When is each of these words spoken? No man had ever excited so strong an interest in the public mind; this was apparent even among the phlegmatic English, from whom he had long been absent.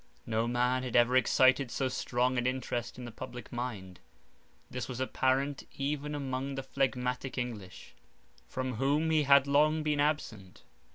No 0.25 0.47
man 0.47 0.81
had 0.81 0.95
ever 0.95 1.15
excited 1.15 1.69
so 1.69 1.87
strong 1.87 2.39
an 2.39 2.47
interest 2.47 2.97
in 2.97 3.05
the 3.05 3.11
public 3.11 3.51
mind; 3.51 3.99
this 4.67 4.87
was 4.87 4.99
apparent 4.99 5.67
even 5.77 6.15
among 6.15 6.55
the 6.55 6.63
phlegmatic 6.63 7.37
English, 7.37 7.93
from 8.47 8.77
whom 8.77 9.11
he 9.11 9.21
had 9.21 9.45
long 9.45 9.83
been 9.83 9.99
absent. 9.99 10.63